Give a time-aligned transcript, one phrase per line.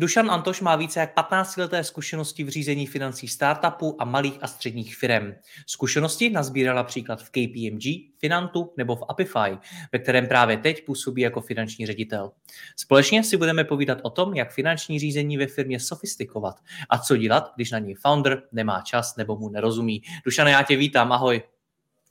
[0.00, 4.46] Dušan Antoš má více jak 15 leté zkušenosti v řízení financí startupů a malých a
[4.46, 5.34] středních firm.
[5.66, 7.82] Zkušenosti nazbíral například v KPMG,
[8.18, 9.58] Finantu nebo v Apify,
[9.92, 12.32] ve kterém právě teď působí jako finanční ředitel.
[12.76, 16.54] Společně si budeme povídat o tom, jak finanční řízení ve firmě sofistikovat
[16.90, 20.02] a co dělat, když na něj founder nemá čas nebo mu nerozumí.
[20.24, 21.42] Dušane, já tě vítám, ahoj.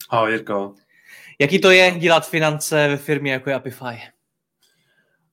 [0.10, 0.76] Ahoj Jirko.
[1.40, 4.19] Jaký to je dělat finance ve firmě jako je Apify?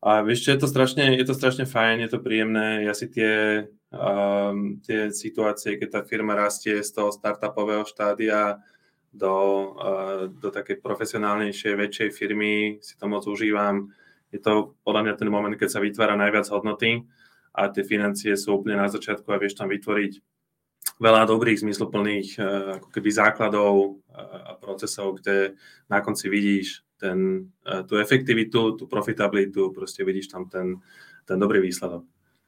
[0.05, 2.85] A vieš čo, je to strašne, je to strašne fajn, je to príjemné.
[2.85, 8.61] Ja si tie, um, tie situácie, keď tá firma rastie z toho startupového štádia
[9.11, 9.35] do,
[9.75, 13.91] uh, do takej profesionálnejšej, väčšej firmy, si to moc užívam.
[14.31, 17.03] Je to podľa mňa ten moment, keď sa vytvára najviac hodnoty
[17.57, 20.21] a tie financie sú úplne na začiatku a vieš tam vytvoriť
[21.03, 22.45] veľa dobrých, zmysluplných uh,
[22.79, 23.73] ako keby základov
[24.07, 25.59] uh, a procesov, kde
[25.91, 30.75] na konci vidíš ten, e, tú efektivitu, tú profitabilitu, prostě vidíš tam ten,
[31.25, 32.05] ten dobrý výsledok.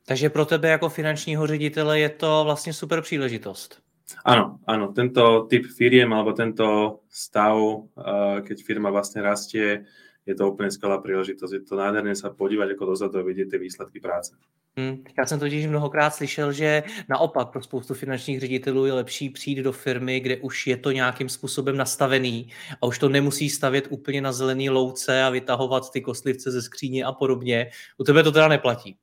[0.06, 3.82] Takže pro tebe jako finančního ředitele je to vlastně super příležitost.
[4.24, 9.84] Áno, áno, tento typ firiem alebo tento stav, e, keď firma vlastne rastie,
[10.26, 11.52] je to úplně skvělá příležitost.
[11.52, 14.36] Je to nádherné sa podívať ako dozadu a vidieť ty výsledky práce.
[14.76, 15.04] Hmm.
[15.18, 19.72] Já jsem totiž mnohokrát slyšel, že naopak pro spoustu finančních ředitelů je lepší přijít do
[19.72, 22.48] firmy, kde už je to nějakým způsobem nastavený
[22.82, 27.04] a už to nemusí stavět úplně na zelený louce a vytahovat ty kostlivce ze skříně
[27.04, 27.70] a podobně.
[27.98, 28.96] U tebe to teda neplatí.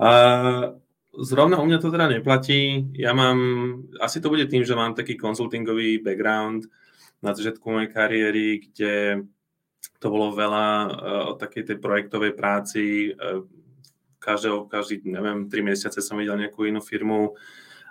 [0.00, 0.64] Uh,
[1.24, 2.88] zrovna u mě to teda neplatí.
[2.96, 3.38] Ja mám,
[4.00, 6.64] asi to bude tým, že mám taký konzultingový background
[7.22, 9.22] na začiatku mojej kariéry, kde
[10.00, 13.44] to bolo veľa uh, o takej tej projektovej práci, uh,
[14.22, 17.34] každého, každý, neviem, tri mesiace som videl nejakú inú firmu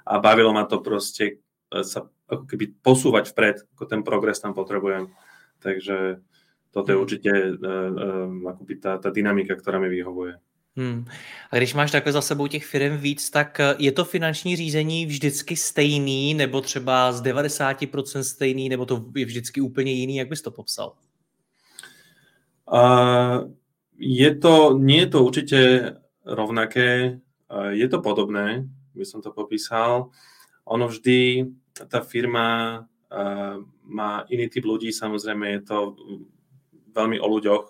[0.08, 4.56] a bavilo ma to proste e, sa ako keby posúvať vpred, ako ten progres tam
[4.56, 5.12] potrebujem.
[5.60, 6.24] Takže
[6.72, 10.34] toto je určitě uh, uh, akoby tá, tá dynamika, která mi vyhovuje.
[10.76, 11.06] Hmm.
[11.52, 15.56] A když máš takhle za sebou těch firm víc, tak je to finanční řízení vždycky
[15.56, 20.52] stejný, nebo třeba z 90% stejný, nebo to je vždycky úplně jiný, jak bys to
[20.52, 20.94] popsal?
[22.74, 23.52] Uh,
[23.98, 25.58] je to, nie je to určite
[26.26, 27.20] rovnaké.
[27.74, 30.14] Je to podobné, by som to popísal.
[30.66, 31.50] Ono vždy,
[31.90, 32.82] tá firma
[33.84, 35.78] má iný typ ľudí, samozrejme je to
[36.96, 37.66] veľmi o ľuďoch.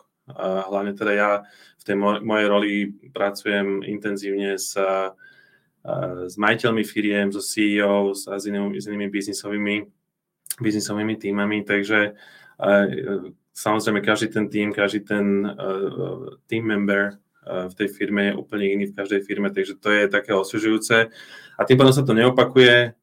[0.70, 1.32] Hlavne teda ja
[1.82, 2.72] v tej mojej roli
[3.10, 4.78] pracujem intenzívne s,
[6.30, 9.76] s majiteľmi firiem, so CEO a s inými, s inými biznisovými,
[10.62, 12.14] biznisovými týmami, takže
[13.50, 15.42] samozrejme každý ten tým, každý ten
[16.46, 20.32] team member v tej firme je úplne iný v každej firme, takže to je také
[20.38, 21.10] osviežujúce.
[21.58, 22.94] A tým pádom sa to neopakuje.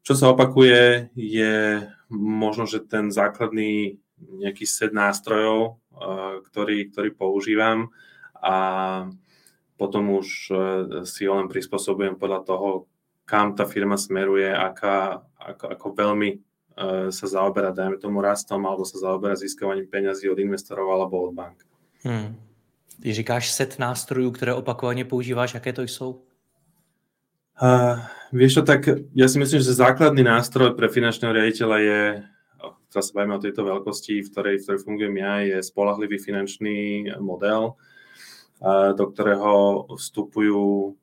[0.00, 5.80] Čo sa opakuje je možno, že ten základný nejaký set nástrojov,
[6.48, 7.92] ktorý, ktorý používam
[8.40, 8.56] a
[9.80, 10.54] potom už e,
[11.08, 12.68] si ho len prispôsobujem podľa toho,
[13.24, 16.38] kam tá firma smeruje, aká, ako, ako veľmi e,
[17.08, 21.64] sa zaoberá, dajme tomu rastom, alebo sa zaoberá získavaním peňazí od investorov alebo od bank.
[22.04, 22.36] Hmm.
[23.00, 26.22] Když říkáš set nástrojů, které opakovaně používáš, jaké to jsou?
[27.60, 28.00] Uh,
[28.32, 32.00] vieš čo, tak ja si myslím, že základný nástroj pre finančného riaditeľa je,
[32.88, 37.08] teraz sa bavíme o tejto veľkosti, v ktorej, v ktorej fungujem ja, je spolahlivý finančný
[37.20, 37.76] model,
[38.64, 39.52] uh, do ktorého
[39.92, 40.96] vstupujú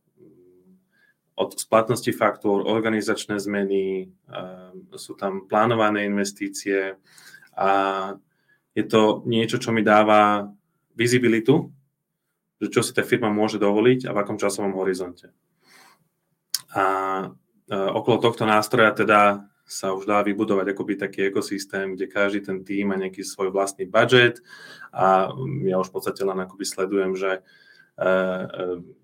[1.38, 6.98] od splatnosti faktúr, organizačné zmeny, uh, sú tam plánované investície
[7.54, 7.70] a
[8.74, 10.50] je to niečo, čo mi dáva
[10.98, 11.77] vizibilitu
[12.58, 15.30] že čo si tá firma môže dovoliť a v akom časovom horizonte.
[16.74, 16.86] A
[17.70, 22.64] e, okolo tohto nástroja teda sa už dá vybudovať akoby taký ekosystém, kde každý ten
[22.64, 24.40] tým má nejaký svoj vlastný budget
[24.96, 25.28] a
[25.68, 27.42] ja už v podstate len akoby sledujem, že e,
[28.06, 28.48] e,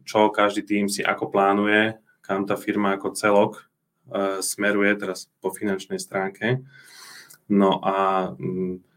[0.08, 3.54] čo každý tým si ako plánuje, kam tá firma ako celok
[4.44, 6.60] smeruje teraz po finančnej stránke.
[7.48, 8.93] No a mm,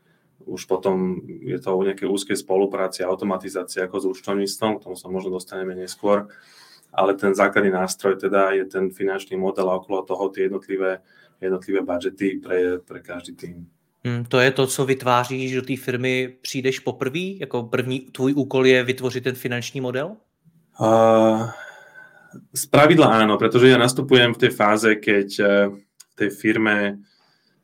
[0.46, 5.10] už potom je to o nejakej úzkej spolupráci automatizácii ako s účtovníctvom, k tomu sa
[5.10, 6.30] možno dostaneme neskôr,
[6.94, 11.02] ale ten základný nástroj teda je ten finančný model a okolo toho tie jednotlivé,
[11.42, 13.66] jednotlivé budžety pre, pre každý tým.
[14.06, 17.42] Hmm, to je to, co vytváříš do té firmy, přijdeš poprvé?
[17.42, 20.16] Jako první tvůj úkol je vytvořit ten finanční model?
[20.80, 21.50] Uh,
[22.52, 25.48] z pravidla áno, pretože ja nastupujem v tej fáze, keď uh,
[26.12, 27.00] v tej firme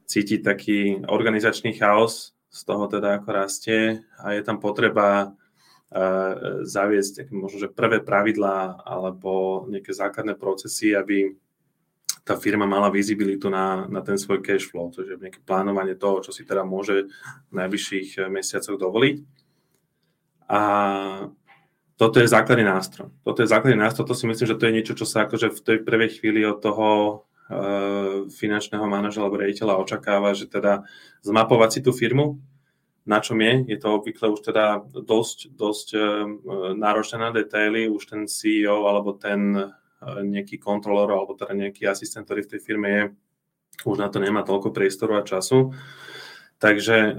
[0.08, 7.32] cíti taký organizačný chaos, z toho teda ako rastie a je tam potreba uh, zaviesť
[7.32, 11.32] možno, že prvé pravidlá alebo nejaké základné procesy, aby
[12.22, 16.30] tá firma mala vizibilitu na, na ten svoj cash flow, je nejaké plánovanie toho, čo
[16.30, 17.10] si teda môže
[17.50, 19.16] v najvyšších mesiacoch dovoliť.
[20.46, 20.60] A
[21.98, 23.10] toto je základný nástroj.
[23.26, 25.60] Toto je základný nástroj, to si myslím, že to je niečo, čo sa akože v
[25.66, 26.86] tej prvej chvíli od toho
[28.32, 30.86] finančného manažera alebo rejiteľa očakáva, že teda
[31.26, 32.40] zmapovať si tú firmu,
[33.02, 33.66] na čom je.
[33.66, 36.02] Je to obvykle už teda dosť, dosť uh,
[36.78, 37.90] náročné na detaily.
[37.90, 39.70] Už ten CEO alebo ten
[40.02, 43.02] nejaký kontrolór alebo teda nejaký asistent, ktorý v tej firme je,
[43.86, 45.70] už na to nemá toľko priestoru a času.
[46.58, 47.14] Takže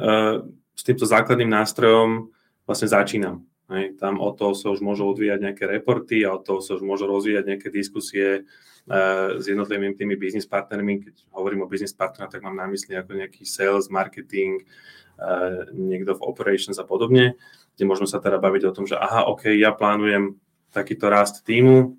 [0.76, 2.32] s týmto základným nástrojom
[2.68, 3.48] vlastne začínam.
[3.72, 3.96] Hej.
[3.96, 7.08] Tam od toho sa už môžu odvíjať nejaké reporty a od toho sa už môžu
[7.08, 11.08] rozvíjať nejaké diskusie uh, s jednotlivými tými business partnermi.
[11.08, 14.68] Keď hovorím o business partneroch, tak mám na mysli ako nejaký sales, marketing,
[15.16, 17.40] uh, niekto v operations a podobne,
[17.80, 20.36] kde možno sa teda baviť o tom, že aha, OK, ja plánujem
[20.76, 21.96] takýto rast týmu,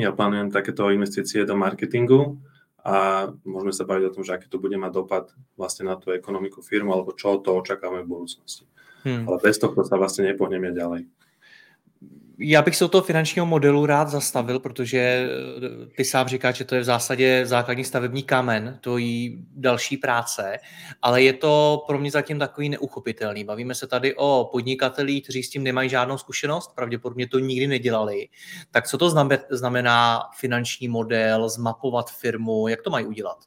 [0.00, 2.40] ja plánujem takéto investície do marketingu
[2.86, 6.14] a môžeme sa baviť o tom, že aký to bude mať dopad vlastne na tú
[6.14, 8.68] ekonomiku firmu alebo čo to očakávame v budúcnosti.
[9.04, 9.28] Hmm.
[9.28, 11.06] Ale bez toho sa vlastne nepohneme ďalej.
[12.38, 16.64] Já bych se o toho finančního modelu rád zastavil, protože eh, ty sám říkáš, že
[16.64, 20.58] to je v zásadě základní stavební kamen tvojí další práce,
[21.02, 23.44] ale je to pro mě zatím takový neuchopitelný.
[23.44, 28.28] Bavíme se tady o podnikatelích, kteří s tím nemají žádnou zkušenost, pravděpodobně to nikdy nedělali.
[28.70, 29.10] Tak co to
[29.50, 33.38] znamená finanční model, zmapovat firmu, jak to mají udělat?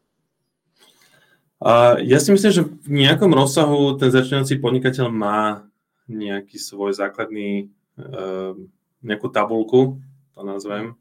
[1.99, 5.67] Ja si myslím, že v nejakom rozsahu ten začínajúci podnikateľ má
[6.07, 7.67] nejaký svoj základný
[7.99, 8.55] uh,
[9.03, 9.99] nejakú tabulku,
[10.35, 10.95] to nazvem,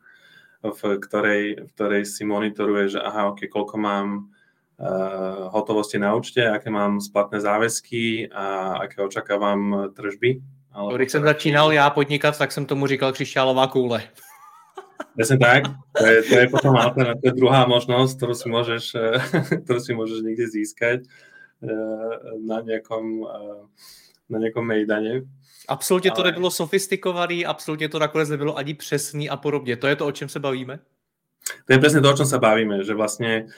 [0.58, 4.06] v ktorej, v ktorej si monitoruje, že aha, ok, koľko mám
[4.82, 10.42] uh, hotovosti na účte, aké mám splatné záväzky a aké očakávam tržby.
[10.72, 14.02] Ale Když jsem začínal já podnikat, tak jsem tomu říkal křišťálová koule.
[15.18, 15.74] Presne tak.
[15.98, 18.84] To je, to je potom to je druhá možnosť, ktorú si môžeš,
[19.66, 21.74] ktorú si môžeš niekde získať eh,
[22.38, 23.66] na nejakom, eh,
[24.30, 25.26] na nejakom mejdane.
[25.68, 29.76] Absolutně to nebylo sofistikovaný, absolutně to nakonec nebylo ani přesný a podobně.
[29.76, 30.78] To je to, o čem se bavíme?
[31.66, 33.48] To je presne to, o čom sa bavíme, že vlastne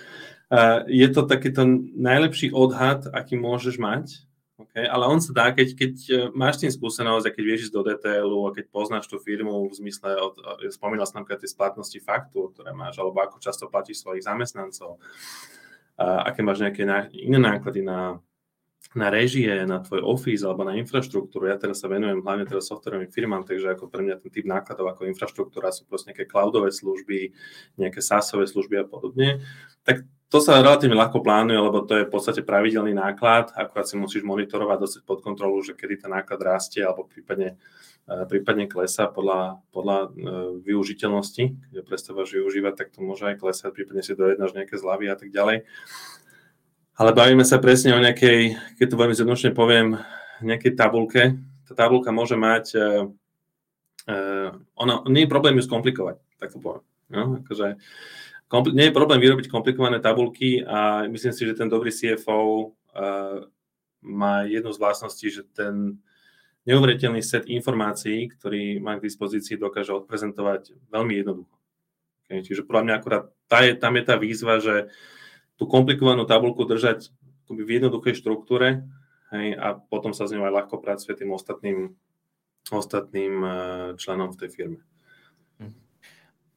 [0.86, 1.62] je to takýto
[1.94, 4.26] najlepší odhad, aký môžeš mať,
[4.60, 4.84] okay?
[4.84, 7.82] ale on sa dá, keď, keď e, máš tým skúsenosť a keď vieš ísť do
[7.84, 10.36] detailu a keď poznáš tú firmu v zmysle, od,
[10.68, 16.20] spomínal som napríklad tie splatnosti faktúr, ktoré máš, alebo ako často platíš svojich zamestnancov, uh,
[16.28, 16.84] aké máš nejaké
[17.16, 18.20] iné náklady na
[18.90, 21.46] na režie, na tvoj office alebo na infraštruktúru.
[21.46, 24.90] Ja teraz sa venujem hlavne teraz softwarovým firmám, takže ako pre mňa ten typ nákladov
[24.90, 27.30] ako infraštruktúra sú proste nejaké cloudové služby,
[27.78, 29.46] nejaké SaaSové služby a podobne.
[29.86, 33.98] Tak to sa relatívne ľahko plánuje, lebo to je v podstate pravidelný náklad, akurát si
[33.98, 37.58] musíš monitorovať, dostať pod kontrolu, že kedy ten náklad rastie alebo prípadne,
[38.06, 40.08] e, prípadne klesá podľa, podľa e,
[40.70, 41.74] využiteľnosti.
[41.74, 45.34] Keď prestávaš využívať, tak to môže aj klesať, prípadne si dojednáš nejaké zľavy a tak
[45.34, 45.66] ďalej.
[46.94, 49.98] Ale bavíme sa presne o nejakej, keď to veľmi zjednočne poviem,
[50.46, 51.42] nejakej tabulke.
[51.66, 53.08] Tá tabulka môže mať, uh,
[54.76, 56.84] ono, nie je problém ju skomplikovať, tak to poviem.
[57.08, 57.80] No, akože,
[58.50, 63.46] kompl- nie je problém vyrobiť komplikované tabulky a myslím si, že ten dobrý CFO uh,
[64.02, 66.02] má jednu z vlastností, že ten
[66.66, 71.56] neuveriteľný set informácií, ktorý má k dispozícii, dokáže odprezentovať veľmi jednoducho.
[72.26, 74.92] Okay, čiže podľa mňa akurát tá je, tam je tá výzva, že
[75.56, 77.10] tú komplikovanú tabulku držať
[77.50, 78.86] v jednoduchej štruktúre
[79.34, 81.78] hej, a potom sa s ňou aj ľahko pracuje tým ostatným,
[82.70, 83.52] ostatným eh,
[83.98, 84.80] členom v tej firme.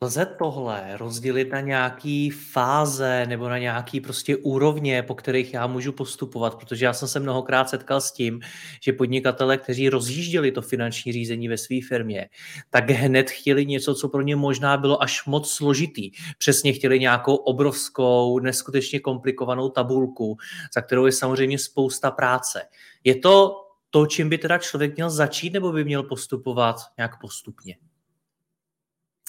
[0.03, 5.91] Lze tohle rozdělit na nějaký fáze nebo na nějaký prostě úrovně, po kterých já můžu
[5.91, 8.41] postupovat, protože já jsem se mnohokrát setkal s tím,
[8.81, 12.29] že podnikatele, kteří rozjížděli to finanční řízení ve své firmě,
[12.69, 16.11] tak hned chtěli něco, co pro ně možná bylo až moc složitý.
[16.37, 20.37] Přesně chtěli nějakou obrovskou, neskutečně komplikovanou tabulku,
[20.75, 22.61] za kterou je samozřejmě spousta práce.
[23.03, 23.55] Je to
[23.89, 27.75] to, čím by teda člověk měl začít, nebo by měl postupovat nějak postupně?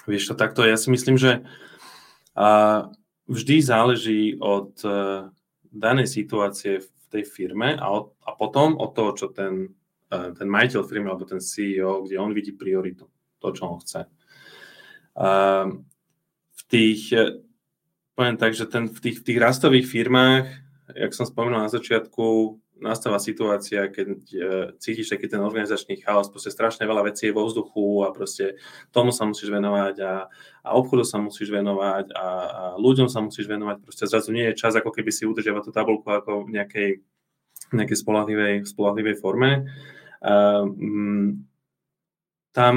[0.04, 1.44] Vieš to takto, ja si myslím, že
[2.34, 2.90] a
[3.30, 5.30] vždy záleží od uh,
[5.70, 9.70] danej situácie v tej firme a, od, a potom od toho, čo ten,
[10.10, 13.06] uh, ten majiteľ firmy alebo ten CEO, kde on vidí prioritu,
[13.38, 14.10] to, čo on chce.
[15.14, 15.78] Uh,
[16.58, 17.14] v tých,
[18.18, 20.46] poviem tak, že ten, v, tých, v tých rastových firmách,
[20.90, 24.16] jak som spomenul na začiatku, nastáva situácia, keď uh,
[24.76, 28.60] cítiš taký ten organizačný chaos, proste strašne veľa vecí je vo vzduchu a proste
[28.92, 30.28] tomu sa musíš venovať a,
[30.60, 34.60] a obchodu sa musíš venovať a, a ľuďom sa musíš venovať, proste zrazu nie je
[34.60, 36.90] čas, ako keby si udržiavať tú tabulku ako v nejakej,
[37.72, 39.64] nejakej spolahlivej, spolahlivej forme.
[40.20, 40.68] Uh,
[42.54, 42.74] tam,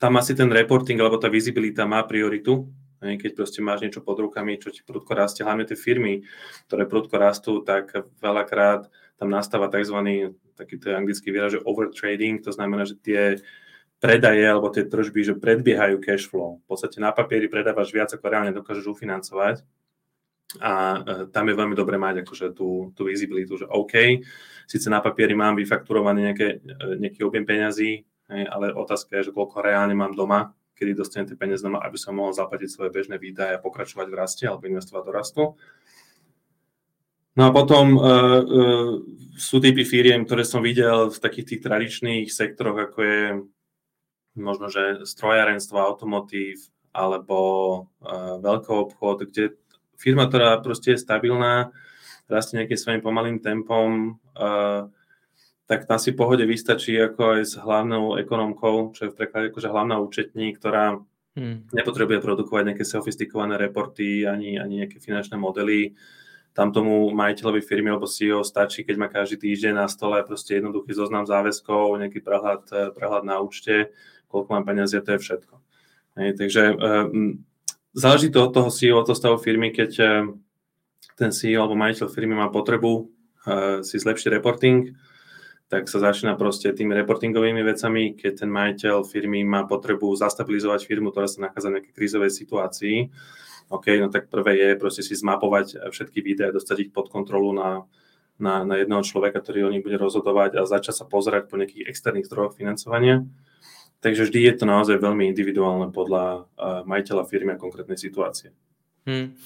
[0.00, 2.66] tam asi ten reporting alebo tá vizibilita má prioritu,
[3.00, 6.20] keď proste máš niečo pod rukami, čo ti prudko rastie, hlavne tie firmy,
[6.68, 10.00] ktoré prudko rastú, tak veľakrát tam nastáva tzv.
[10.56, 13.36] taký to je anglický výraz, že overtrading, to znamená, že tie
[14.00, 16.64] predaje alebo tie tržby, že predbiehajú cash flow.
[16.64, 19.60] V podstate na papieri predávaš viac, ako reálne dokážeš ufinancovať.
[20.58, 20.98] A e,
[21.28, 24.24] tam je veľmi dobré mať akože tú, tú visibilitu, že OK,
[24.64, 29.58] síce na papieri mám vyfakturovaný nejaké, e, nejaký objem peňazí, ale otázka je, že koľko
[29.58, 33.58] reálne mám doma, kedy dostanem tie peniaze doma, aby som mohol zaplatiť svoje bežné výdaje
[33.58, 35.42] a pokračovať v raste alebo investovať do rastu.
[37.40, 38.92] No a potom uh, uh,
[39.40, 43.24] sú typy firiem, ktoré som videl v takých tých tradičných sektoroch, ako je
[44.36, 47.38] možno, že strojárenstvo, automotív alebo
[48.04, 49.56] uh, veľký obchod, kde
[49.96, 51.72] firma, ktorá proste je stabilná,
[52.28, 54.92] rastie nejakým svojím pomalým tempom, uh,
[55.64, 59.72] tak tam si pohode vystačí ako aj s hlavnou ekonomkou, čo je v preklade akože
[59.72, 61.00] hlavná účetní, ktorá
[61.40, 61.72] hmm.
[61.72, 65.96] nepotrebuje produkovať nejaké sofistikované reporty ani, ani nejaké finančné modely,
[66.50, 70.92] tam tomu majiteľovi firmy alebo CEO stačí, keď má každý týždeň na stole proste jednoduchý
[70.92, 73.94] zoznam záväzkov, nejaký prehľad, eh, prehľad na účte,
[74.26, 75.54] koľko mám peniazy to je všetko.
[76.18, 77.46] Hej, takže um,
[77.94, 80.42] záleží to od toho CEO, od toho stavu firmy, keď um,
[81.14, 83.10] ten CEO alebo majiteľ firmy má potrebu
[83.80, 84.92] si zlepšiť reporting,
[85.70, 91.14] tak sa začína proste tými reportingovými vecami, keď ten majiteľ firmy má potrebu zastabilizovať firmu,
[91.14, 92.96] ktorá sa nachádza v nejakej krízovej situácii,
[93.70, 97.86] OK, no tak prvé je proste si zmapovať všetky videá, dostať ich pod kontrolu na,
[98.34, 101.86] na, na jedného človeka, ktorý o nich bude rozhodovať a začať sa pozerať po nejakých
[101.86, 103.22] externých zdrojoch financovania.
[104.02, 108.50] Takže vždy je to naozaj veľmi individuálne podľa uh, majiteľa firmy a konkrétnej situácie.
[109.06, 109.36] Hmm.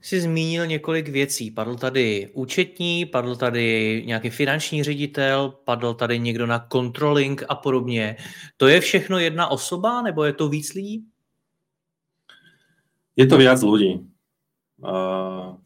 [0.00, 1.50] Jsi zmínil několik věcí.
[1.50, 8.16] Padl tady účetní, padl tady nějaký finanční ředitel, padl tady někdo na controlling a podobně.
[8.56, 11.04] To je všechno jedna osoba, nebo je to víc lidí?
[13.18, 14.06] Je to viac ľudí.
[14.78, 15.58] Uh,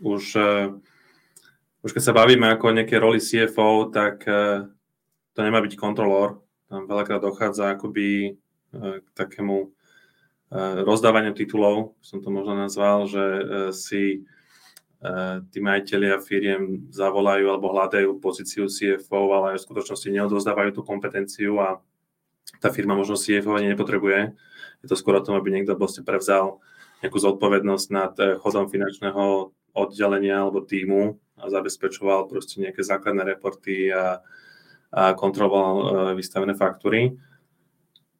[0.00, 0.72] už, uh,
[1.84, 4.64] už keď sa bavíme ako o nejakej roli CFO, tak uh,
[5.36, 6.40] to nemá byť kontrolór.
[6.72, 8.40] Tam veľakrát dochádza akoby
[8.72, 14.24] uh, k takému uh, rozdávaniu titulov, som to možno nazval, že uh, si
[15.52, 21.76] tí majiteľia firiem zavolajú alebo hľadajú pozíciu CFO, ale v skutočnosti neodozdávajú tú kompetenciu a
[22.56, 24.32] tá firma možno CFO ani nepotrebuje
[24.84, 26.60] je to skôr o tom, aby niekto proste prevzal
[27.00, 33.90] nejakú zodpovednosť nad eh, chodom finančného oddelenia alebo týmu a zabezpečoval proste nejaké základné reporty
[33.90, 34.22] a,
[34.94, 37.18] a kontroloval uh, vystavené faktúry.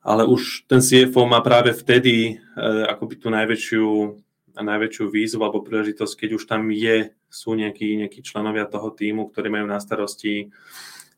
[0.03, 3.87] Ale už ten CFO má práve vtedy uh, akoby tú najväčšiu,
[4.59, 9.47] najväčšiu výzvu alebo príležitosť, keď už tam je, sú nejakí, nejakí členovia toho týmu, ktorí
[9.47, 10.51] majú na starosti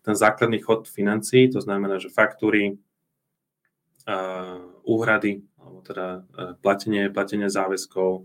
[0.05, 2.79] ten základný chod financí, to znamená, že faktúry,
[4.87, 8.23] úhrady, alebo teda e, platenie, platenie záväzkov, e,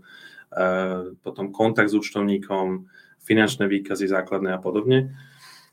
[1.20, 2.86] potom kontakt s účtovníkom,
[3.22, 5.14] finančné výkazy základné a podobne,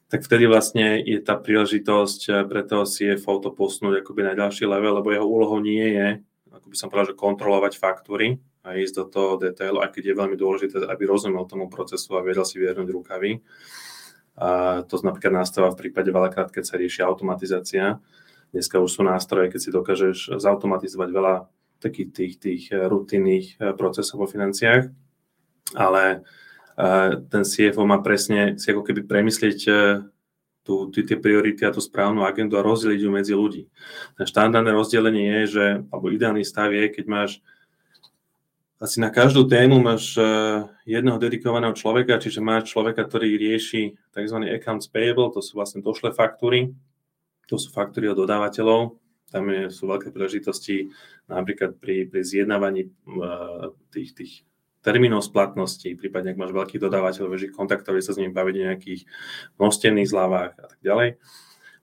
[0.10, 4.66] tak vtedy vlastne je tá príležitosť e, pre toho CFO to posunúť akoby na ďalší
[4.66, 6.08] level, lebo jeho úlohou nie je,
[6.50, 10.20] ako by som povedal, že kontrolovať faktúry a ísť do toho detailu, aj keď je
[10.20, 13.40] veľmi dôležité, aby rozumel tomu procesu a vedel si vyhrnúť rukavy.
[14.40, 18.00] A to napríklad nastáva v prípade veľakrát, keď sa rieši automatizácia,
[18.50, 21.36] Dneska už sú nástroje, keď si dokážeš zautomatizovať veľa
[21.80, 24.92] takých tých, tých rutinných eh, procesov vo financiách,
[25.78, 26.04] ale
[26.76, 30.02] eh, ten CFO má presne si ako keby premyslieť eh,
[30.66, 33.70] tú, tie priority a tú správnu agendu a rozdeliť ju medzi ľudí.
[34.18, 37.32] Ten štandardné rozdelenie je, že, alebo ideálny stav je, keď máš
[38.80, 40.16] asi na každú tému máš
[40.88, 44.38] jedného dedikovaného človeka, čiže máš človeka, ktorý rieši tzv.
[44.48, 46.72] accounts payable, to sú vlastne došlé faktúry,
[47.50, 49.02] to sú faktúry od dodávateľov.
[49.34, 50.90] Tam je, sú veľké príležitosti
[51.26, 54.34] napríklad pri, pri zjednávaní uh, tých, tých
[54.82, 58.66] termínov splatnosti, prípadne ak máš veľkých dodávateľov, vieš ich kontaktovať, sa s nimi baviť o
[58.74, 59.02] nejakých
[59.62, 61.10] množstevných zľavách a tak ďalej.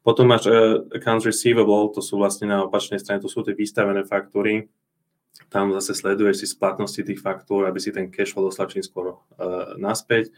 [0.02, 4.06] Potom máš uh, accounts receivable, to sú vlastne na opačnej strane, to sú tie vystavené
[4.06, 4.70] faktúry.
[5.52, 9.76] Tam zase sleduješ si splatnosti tých faktúr, aby si ten cash flow čím skôr uh,
[9.76, 10.32] naspäť.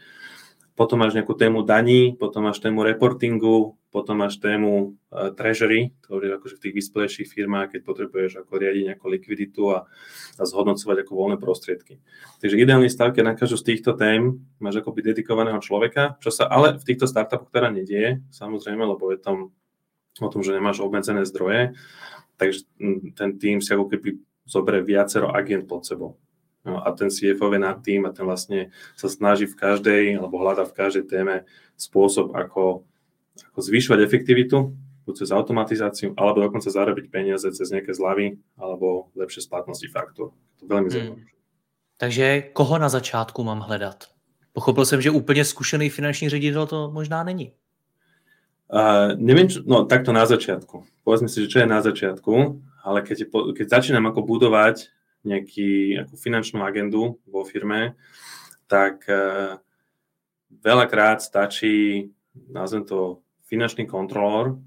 [0.75, 6.21] potom máš nejakú tému daní, potom máš tému reportingu, potom máš tému uh, treasury, to
[6.21, 9.89] je akože v tých vyspelejších firmách, keď potrebuješ ako riadiť nejakú likviditu a,
[10.37, 11.97] a zhodnocovať ako voľné prostriedky.
[12.37, 16.45] Takže ideálny stav, keď na každú z týchto tém máš akoby dedikovaného človeka, čo sa
[16.45, 19.49] ale v týchto startupoch teda nedieje, samozrejme, lebo je tam
[20.21, 21.73] o tom, že nemáš obmedzené zdroje,
[22.37, 22.69] takže
[23.17, 26.17] ten tým si ako keby zoberie viacero agent pod sebou.
[26.67, 30.43] No a ten CFO je nad tým a ten vlastne sa snaží v každej, alebo
[30.43, 31.35] hľada v každej téme
[31.79, 32.83] spôsob, ako,
[33.47, 39.41] ako zvyšovať efektivitu, buď cez automatizáciu, alebo dokonca zarobiť peniaze cez nejaké zľavy, alebo lepšie
[39.47, 40.35] splatnosti faktúr.
[40.59, 41.17] To veľmi hmm.
[41.99, 44.07] Takže koho na začátku mám hledat?
[44.53, 47.51] Pochopil jsem, že úplně zkušený finanční ředitel to možná není.
[48.69, 50.85] Uh, neviem, čo, no takto na začiatku.
[51.01, 53.25] Povedzme si, že čo je na začiatku, ale keď,
[53.57, 54.93] keď začínam ako budovať
[55.25, 57.97] nejakú ako finančnú agendu vo firme,
[58.69, 59.57] tak uh,
[60.53, 62.13] veľakrát stačí,
[62.53, 64.61] nazvem to finančný kontrolór,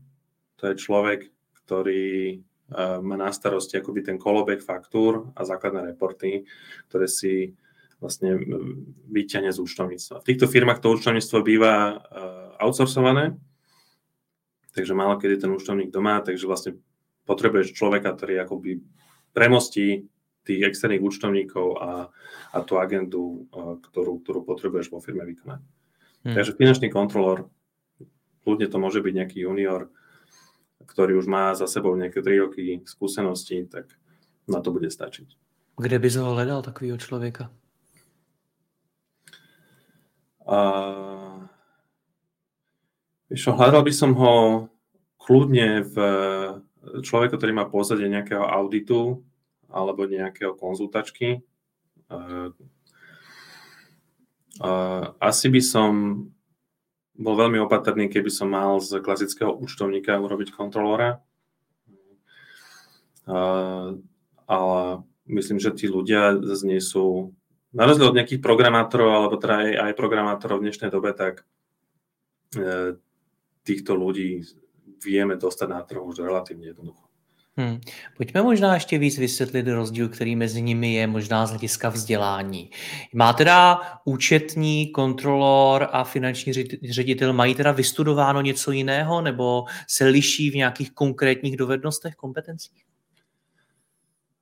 [0.59, 1.31] to je človek,
[1.63, 6.43] ktorý uh, má na starosti akoby ten kolobek faktúr a základné reporty,
[6.91, 7.55] ktoré si
[8.03, 8.35] vlastne
[9.07, 10.27] vyťahne z účtovníctva.
[10.27, 11.99] V týchto firmách to účtovníctvo býva uh,
[12.59, 13.39] outsourcované,
[14.75, 16.75] takže málo kedy ten účtovník doma, takže vlastne
[17.23, 18.83] potrebuješ človeka, ktorý akoby
[19.31, 20.11] premostí
[20.43, 22.11] tých externých účtovníkov a,
[22.51, 25.61] a tú agendu, ktorú, ktorú potrebuješ vo firme vykonať.
[26.27, 26.35] Hmm.
[26.35, 27.47] Takže finančný kontrolór,
[28.47, 29.91] ľudne to môže byť nejaký junior,
[30.87, 33.91] ktorý už má za sebou nejaké 3 roky skúseností, tak
[34.51, 35.39] na to bude stačiť.
[35.79, 37.49] Kde by ho hľadal takového človeka?
[40.43, 41.47] Uh,
[43.31, 44.67] hľadal by som ho
[45.23, 45.97] kľudne v
[47.07, 49.23] človeka, ktorý má pozadie nejakého auditu
[49.71, 51.41] alebo nejakého konzultačky.
[55.23, 55.93] Asi by som
[57.13, 61.21] bol veľmi opatrný, keby som mal z klasického účtovníka urobiť kontrolóra.
[64.49, 64.81] Ale
[65.29, 67.37] myslím, že tí ľudia zase nie sú,
[67.73, 71.49] na rozdiel od nejakých programátorov, alebo teda aj, aj programátorov v dnešnej dobe, tak
[72.53, 73.01] e,
[73.65, 74.45] týchto ľudí
[75.01, 77.12] vieme dostať na trhu už relatívne jednoducho.
[77.57, 77.81] Hmm.
[78.17, 82.71] Pojďme možná ještě víc vysvětlit rozdíl, který mezi nimi je možná z hlediska vzdělání.
[83.15, 86.53] Má teda účetní, kontrolor a finanční
[86.91, 92.85] ředitel, mají teda vystudováno něco jiného nebo se liší v nějakých konkrétních dovednostech, kompetencích?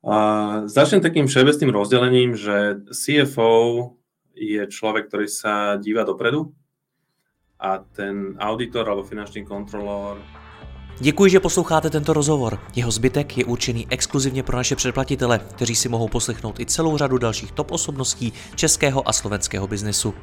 [0.01, 3.91] Uh, začnem takým všeobecným rozdelením, že CFO
[4.33, 6.49] je človek, ktorý sa díva dopredu
[7.61, 10.17] a ten auditor alebo finančný kontrolor
[11.03, 12.59] Děkuji, že posloucháte tento rozhovor.
[12.75, 17.17] Jeho zbytek je určený exkluzivně pro naše předplatitele, kteří si mohou poslechnout i celou řadu
[17.17, 20.13] dalších top osobností českého a slovenského biznesu.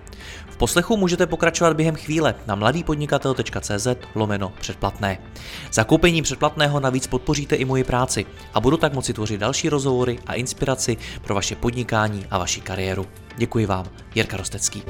[0.50, 5.18] V poslechu můžete pokračovat během chvíle na mladýpodnikatel.cz lomeno předplatné.
[5.72, 10.34] Zakoupením předplatného navíc podpoříte i moji práci a budu tak moci tvořit další rozhovory a
[10.34, 13.06] inspiraci pro vaše podnikání a vaši kariéru.
[13.36, 14.82] Děkuji vám, Jirka Rostecký.